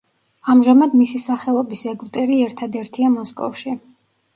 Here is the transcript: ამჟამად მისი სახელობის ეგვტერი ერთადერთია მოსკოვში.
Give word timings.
ამჟამად 0.53 0.95
მისი 1.01 1.21
სახელობის 1.27 1.85
ეგვტერი 1.95 2.41
ერთადერთია 2.49 3.17
მოსკოვში. 3.23 3.81